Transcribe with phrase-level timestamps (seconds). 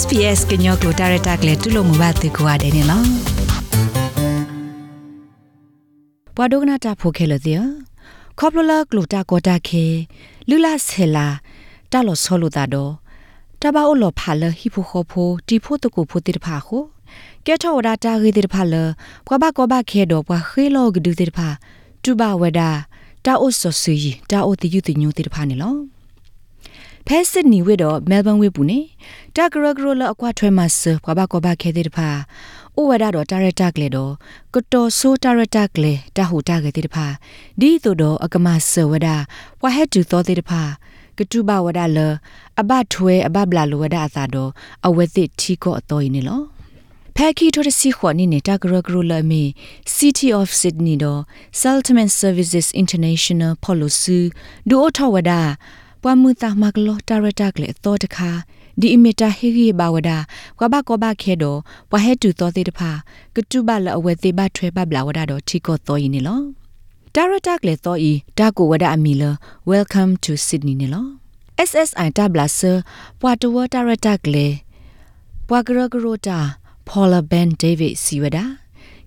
[0.00, 3.06] SPS ကညောကိုဒါရတာကလေးတူလို့မဘာတေကွာတယ်နော်
[6.36, 7.62] ဘွာဒိုကနာတာဖိုခဲလို့တဲ့
[8.38, 9.84] ခေါပလလကလူတာကိုတာခဲ
[10.48, 11.26] လူလာဆဲလာ
[11.92, 12.92] တာလို့ဆောလို့တာတော့
[13.60, 16.82] တဘာအိုလောဖာလဟီဖိုခိုဖိုတီဖိုတကိုဖိုတိတဖာခို
[17.46, 18.74] ကဲထော်ဒါတာဂေတိတဖာလ
[19.26, 21.48] ဘွာဘကောဘခဲတော့ဘွာခေလောဂဒူတိတဖာ
[22.02, 22.70] တူဘဝဒါ
[23.24, 25.74] တာအိုဆဆူယီတာအိုတီယူတီညူတိတဖာနေလော
[27.06, 28.80] ဖဲစစ်နီဝေတော့မဲလ်ဘန်ဝေပူနေ
[29.36, 32.08] တာဂရဂရလအကွာထွဲမဆဘဘကဘခဲတဲ့တဖာ
[32.78, 34.12] ဥဝဒတော့တာရတာကလေတော့
[34.54, 37.06] ကတော်ဆိုတာရတာကလေတဟူတာကတဲ့တဖာ
[37.60, 39.08] ဒီတို့တော့အကမဆဝဒ
[39.62, 40.62] ဝဟက်တူသောတဲ့တဖာ
[41.18, 41.98] ကတူဘဝဒလ
[42.60, 44.50] အဘထွဲအဘဘလာလဝဒအသာတော့
[44.86, 46.42] အဝဲသစ်ထီကောအတော်ရင်လော
[47.16, 49.42] ဖဲခီထိုတစီခွန်နိနေတာဂရဂရလမီ
[49.96, 51.20] City of Sydney တော့
[51.60, 54.20] Settlement Services International Policy
[54.68, 55.40] ဒူအထဝဒါ
[56.02, 58.30] ပွားမှုတာမကလောတာရတာကလေတော့တခါ
[58.80, 60.10] ဒီအမီတာဟေဂီဘာဝဒ
[60.58, 61.58] ကွာဘကောဘခဲတော့
[61.92, 62.90] ဝဟဲတူတော်သေးတဖာ
[63.34, 66.40] ကတုဘလအဝဲသေးဘထွဲဘဘလာဝဒတော့ထီကောတော်ရင်လော
[67.14, 69.22] တာရတာကလေတော့ဤဒါကိုဝဒအမီလ
[69.70, 71.06] Welcome to Sydney နေလော
[71.68, 72.60] SSI တဘလာဆ
[73.20, 74.46] ပွာတဝတာရတာကလေ
[75.48, 76.38] ပွာဂရဂရတာ
[76.88, 78.61] Paula Ben David စီဝဒါ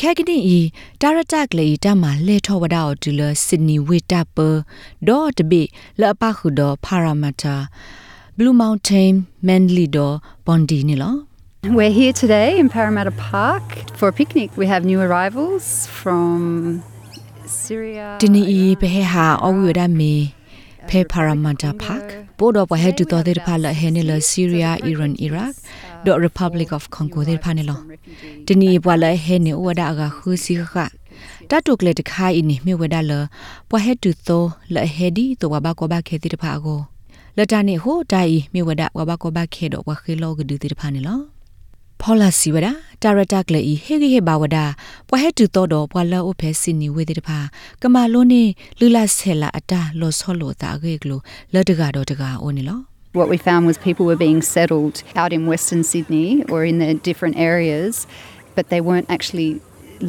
[0.00, 0.58] ခဲကတင်ဤ
[1.00, 4.38] တာရတက်လေတမလေထောဝဒါတူလဆစ်နီဝေတာပ
[5.08, 5.62] ဒေါ်တဘီ
[6.00, 7.56] လပခုဒဖာရာမတာ
[8.36, 9.12] Blue Mountain
[9.46, 10.06] Manly Do
[10.46, 11.10] Bondi ni lo
[11.76, 13.64] We're here today in Parramatta Park
[13.98, 14.48] for a picnic.
[14.60, 15.64] We have new arrivals
[16.00, 16.38] from
[17.62, 18.06] Syria.
[18.20, 20.12] Dini i pe ha awu da me
[20.88, 21.99] pe Parramatta Park ပို့တော့
[22.40, 25.52] ဘဟဲတူတော်တဲ့ဖာလဟဲနေလဆီးရီးယားအီရန်အီရတ်
[26.06, 27.80] ဒေါ် Republic of Congo တဲ့ဖာနေလော
[28.46, 30.74] ဒီနီဘွာလဟဲနေဝဒါကခူစီခ
[31.50, 33.12] တတုကလေတခိုင်နေမြဝဒါလ
[33.70, 34.42] ဘဟဲတူသော
[34.74, 36.80] လဟဲဒီတော့ဘာကောဘာခဲတဲ့ဖာကို
[37.36, 41.20] လတနေဟိုတိုင်မြဝဒါဝဘာကောဘာခဲတော့ဝခေလောကဒူတဲ့ဖာနေလော
[42.00, 42.68] ဖောလာစီဝဒ
[43.02, 44.58] တာရတာကလေဟေဂီဟေဘာဝဒ
[45.08, 47.38] ပွားဟဲတူတော့တော့ပွာလောအဖဲစင်နီဝေတဲ့တဖာ
[47.82, 48.42] ကမာလုံးနေ
[48.78, 51.20] လူလာဆဲလာအတာလောဆောလောတာဂေကလို
[51.54, 52.80] လတကတော့တကာအိုနေလော
[53.20, 56.90] What we found was people were being settled out in Western Sydney or in the
[57.08, 57.92] different areas,
[58.56, 59.50] but they weren't actually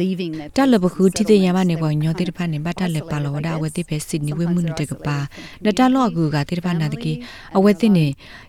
[0.00, 5.16] leaving their တလဘခုတိတဲ့ရမနေပေါ်ညောတိတဖာနေဘတ်တလက်ပါလောဒါဝတိဖဲစင်နီဝေမှုနတကပါ
[5.64, 7.12] နတလောအကူကတိတဖာနာတကေ
[7.56, 8.06] အဝတိနေ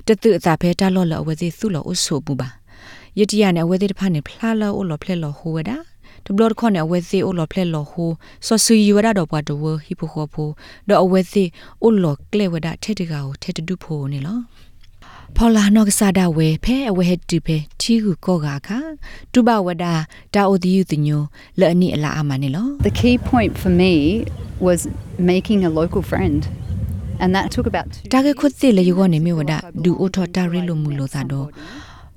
[0.07, 2.49] တတုအသာဖဲတလောလအဝတိသုလောအဆုပူပါ
[3.19, 5.77] ယတိယနဲ့အဝဲသေးတဖာနေဖလာလောအိုလောဖလက်လောဟိုဝဒါ
[6.25, 8.09] တဘလတ်ခွန်အဝဲသေးအိုလောဖလက်လောဟို
[8.47, 10.49] ဆောဆူယူဝဒါတော့ပွားတဝဟီပိုခေါ်ဖို
[10.89, 11.49] တော့အဝဲသေး
[11.83, 14.37] အိုလောကလေဝဒါထဲတကာကိုထဲတဒုဖိုနေလော
[15.35, 18.79] ဖော်လာနော့ကစားတာဝဲဖဲအဝဲဟက်တူဖဲချီကူကောကခါ
[19.33, 19.93] တူဘဝဒါ
[20.33, 21.21] တာအိုဒီယူတညို
[21.59, 23.93] လဲ့အနိအလာအမနေလော The key point for me
[24.67, 24.79] was
[25.31, 26.39] making a local friend.
[27.23, 31.47] And that took about two တာကခွတ်တိလေယောနေမြဝဒါဒူအိုထော်တာရဲလိုမူလို့သာတော့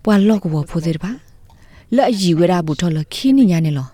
[0.07, 1.13] ပွာလော့ကဝဖိုသေးတပါ
[1.97, 3.89] လဲ့အီဝဲတာဘူးထော်လခင်းနေညာနေလော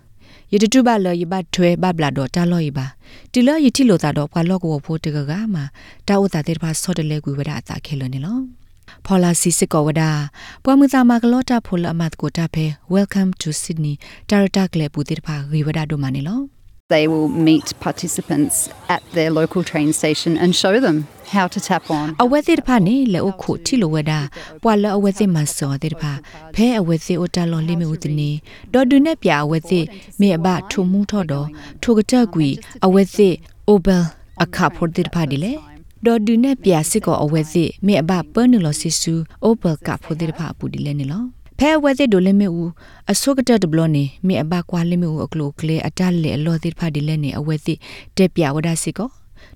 [0.52, 2.86] ယတတုဘလယဘထွဲဘဘလာတော့တာလော့ယပါ
[3.32, 5.64] တီလော့ယတိလို့သာတော့ပွာလော့ကဝဖိုတကကမှာ
[6.08, 8.38] တာဥတာတဲ့တပါဆော့တလဲကွေဝဒအတာခဲလို့နေလော
[9.06, 10.10] ဖော်လာစီစစ်ကောဝဒါ
[10.64, 12.64] ပွာမူသာမကလောတာဖိုလအမတ်ကိုတာဖဲ
[12.94, 13.94] welcome to sydney
[14.30, 16.40] တာရတာကလေပူတိတပါဂေဝဒဒိုမနေလော
[16.88, 21.84] They will meet participants at their local train station and show them how to tap
[21.98, 22.06] on.
[22.22, 24.20] အဝဲစစ်တဖာနေလေအခုတီလိုဝဒါ
[24.62, 26.12] ပွာလအဝဲစစ်မစောတဲ့တဖာ
[26.54, 28.30] ဖဲအဝဲစစ်အိုတလောလိမေဦးတနေ
[28.72, 29.84] ဒေါ်ဒူနဲ့ပြအဝဲစစ်
[30.20, 31.48] မေအဘထုံမှုထော့တော့
[31.82, 32.48] ထိုကတက်ကွီ
[32.86, 33.34] အဝဲစစ်
[33.68, 34.04] အိုဘယ်
[34.42, 35.52] အခါဖို့တဲ့တဖာဒီလေ
[36.06, 41.22] ဒေါ်ဒူနဲ့ပြစစ်ကောအဝဲစစ်မေအဘပန်းနလောစစ်ဆူအိုဘယ်ကဖို့တဲ့တဖာပူဒီလေနေလော
[41.58, 42.70] ဖဲဝဲစစ်ဒိုလေမေဦး
[43.12, 47.78] အဆုကတတဘလနေမေအဘကွာလေမေဦးအကလိုကလေအတလေအလောတဲ့ဖာဒီလေနေအဝဲစစ်
[48.16, 49.08] တက်ပြဝဒါစစ်ကော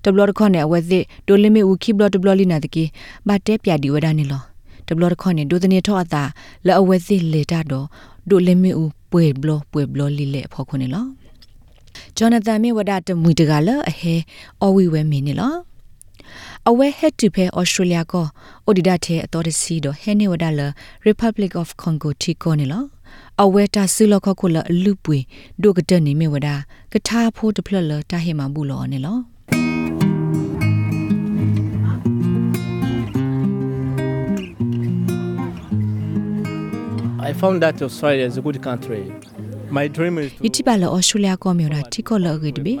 [0.03, 2.83] တဘလတခွန်နဲ့အဝဲစစ်ဒိုလီမီဦးခိဘလတဘလလီနာတကီ
[3.27, 4.41] ဘာတဲပြဒီဝဒနေလော
[4.87, 6.23] တဘလတခွန်နဲ့ဒိုတနေထောအတာ
[6.67, 7.85] လဲအဝဲစစ်လေတာတော့
[8.29, 11.05] ဒိုလီမီဦးပွေဘလပွေဘလလီလေဖော်ခွနေလော
[12.17, 14.15] ဂျောနသန်မီဝဒတမွီတကလအဟဲ
[14.63, 15.53] အဝီဝဲမင်းနေလော
[16.69, 18.27] အဝဲဟက်တူဖဲဩစတြေးလျကော
[18.65, 20.61] အိုဒီဒါတဲ့အတော်တစီတော့ဟဲနေဝဒါလ
[21.07, 22.83] Republic of Congo တီကောနေလော
[23.43, 25.19] အဝဲတာဆူလခခုလလူပွေ
[25.61, 26.55] ဒိုကတနေမြဝဒါ
[26.93, 29.17] ကထားဖို့တဖလလတာဟေမဘူးလောနေလော
[37.29, 39.03] I found that Australia is a good country.
[39.77, 42.75] My dream is to ယတိပါလောဩစတြေးလျကောမြော်တာတိကောလောဂေတဘေ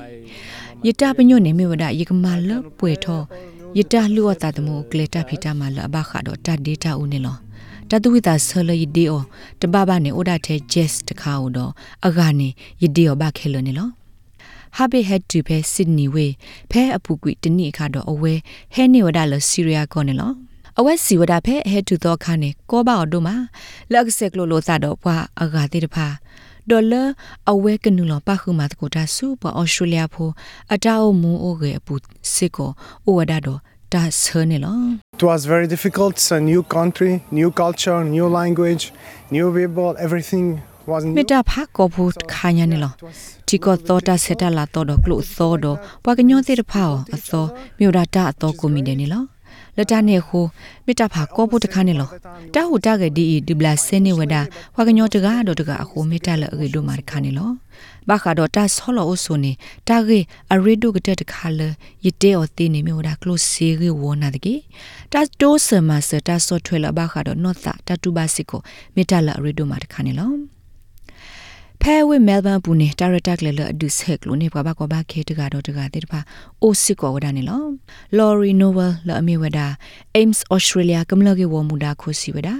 [3.75, 7.37] ယတာပညိုနေမြဝဒယကမာလပွေထောယတာလူဝတာတမိုကလေတာဖီတာမလအဘခါတော့တဒေတာဦးနေလော
[7.89, 9.21] တတဝိတာဆလယဒီအော
[9.61, 11.71] တဘဘနေဩဒါတဲ့ jazz တခါဦးတော့
[12.07, 12.49] အဂါနေ
[12.81, 13.89] ယဒီအောဘခဲလနေလော
[14.77, 16.31] habe had to pay sydney way
[16.71, 18.33] ဖဲအပူကွီတနိခါတော့အဝဲ
[18.73, 20.31] ဟဲနေဝဒါလစီရီယာကောနေလော
[20.79, 23.35] အဝက်စီဝဒဖဲဟဲတူတော့ခါနေကောပါအတို့မှာ
[23.91, 26.07] လက်ဆက်ကလိုလိုသာတော့ပွားအဂါတိတဖာ
[26.71, 27.03] ဒေါ်လာ
[27.51, 30.29] အဝဲကနူလပခုမာတကိုတာဆူပအော်စတြေးလျဖို
[30.73, 31.93] အတာအမူအိုကေပူ
[32.33, 32.69] စစ်ကို
[33.05, 33.59] အိုဝဒါတော့
[33.93, 34.79] တာဆာနေလော
[35.19, 36.11] It was very difficult.
[36.17, 38.83] It's a new country, new culture, new language,
[39.35, 39.89] new people.
[40.05, 40.45] Everything
[40.91, 41.15] was new.
[41.17, 42.03] မေတ္တာဖာကောဖူ
[42.33, 46.83] ခါညာနေလော It was တီကောသောတာဆက်တလာတော့တော့ကလို့သောတော့ပွာကညောတဲ့တဖာ
[47.15, 47.45] အသော
[47.79, 49.07] မြို့ဒတာအသောကိုမီတယ်နေ
[49.77, 50.39] လောလတနေခု
[50.85, 52.09] မေတ္တာဖာကောပုတခါနေလော
[52.55, 54.35] တာဟူတာကဒီဒီဘလာစနေဝဒ
[54.73, 57.49] ပွာကညောတကားတော့တကားအခုမေတ္တာလအေဒိုမာခါနေလော
[58.09, 59.51] ဘာခါတော့တာဆောလောအဆုနေ
[59.87, 60.19] တာဂေ
[60.53, 61.61] အရီဒိုကတဲ့တခါလ
[62.05, 64.55] ယတေအသေးနေမြို့ဒါကလို့စီရီဝနာတကေ
[65.13, 68.61] တာတိုးဆမစတာဆော့ထွဲလဘာခါတော့နော့တာတတူဘာစီကို
[68.95, 70.56] မေတ္တာလအရီဒိုမာတခါနေလော
[71.81, 76.19] ဖဲဝဲမဲလ်ဘန်ပူနေတာရတက်လေလအဒုဆက်လို့နေပါဘာကဘာခေတကတော့တကတဲ့တပါ
[76.61, 77.63] အိုစစ်ကောဝဒနေလော
[78.17, 79.67] လော်ရီနိုဝယ်လအမီဝဒါ
[80.15, 82.55] အိမ်စ်ဩစတြေးလျကမလကေဝမူဒါခိုစီဝဒါ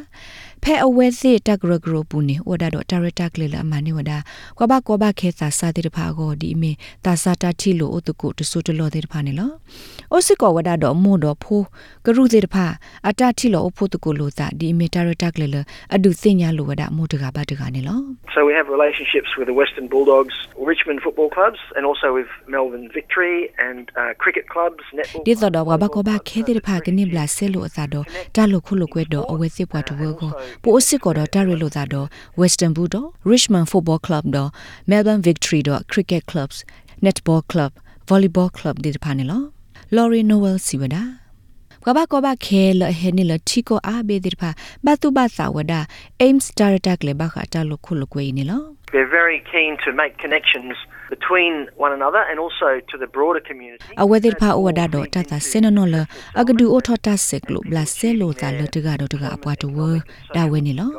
[0.69, 4.17] ဖဲအဝဲစစ်တက်ဂရဂရပူနေဝဒါတော့တာရတက်လေလအမနေဝဒါ
[4.59, 6.71] ကဘာကဘာခေသာစာတဲ့တပါကိုဒီအမီ
[7.05, 9.51] တာစာတာချီလို့အတုကိုတဆူတလို့တဲ့တပါနေလော
[10.11, 11.65] အိုစစ်ကောဝဒါတော့မို့တော့ဖိုး
[12.05, 12.65] ကရုတဲ့တပါ
[13.07, 15.55] အတချီလို့အဖို့တကိုလို့သာဒီအမီတာရတက်လေလ
[15.95, 17.97] အဒုစင်ညာလို့ဝဒါမို့တကဘာတကနေလော
[18.35, 20.35] So we have relationships with the Western Bulldogs,
[20.71, 23.37] Richmond football clubs, and also with Melbourne Victory
[23.67, 25.23] and uh, cricket clubs, netball.
[25.27, 28.05] ဒီတော့ဘာဘကဘာခဲတဲ့ဖာကနေဘလာဆဲလို့အသာတော့
[28.35, 30.31] တာလို့ခုလို့ကွဲတော့အဝဲစစ်ပွားတဝဲကို
[30.63, 32.07] ပိုအစ်စ်ကော်တော့ Terry လို့သာတော့
[32.41, 34.49] Western Bull တော့ Richmond Football Club တော့
[34.89, 36.57] Melbourne Victory တော့ Cricket Clubs
[37.05, 37.71] Netball Club
[38.09, 39.43] Volleyball Club တွေတဖာနေလော
[39.95, 41.03] Laurie Noel စီဝဒါ
[41.85, 44.49] ကဘာကဘာခဲလဟဲနီလတီကိုအာဘေဒီဖာ
[44.85, 45.79] ဘတ်တူဘတ်သာဝဒါ
[46.27, 48.63] Ames Director ကလေဘာခတာလခုလကွေးနေလော
[48.93, 50.75] They're very keen to make connections
[51.09, 51.53] between
[51.85, 53.83] one another and also to the broader community.
[54.01, 55.95] အဝဲဒီဖာအဝဒါတော့တတဆင်းနော်လ
[56.39, 59.77] အကဒူအိုထတာစက်ကလို့ဘလာဆဲလို့တာလတကတော့တကအပွားတဝ
[60.35, 60.91] ဒါဝဲနေလော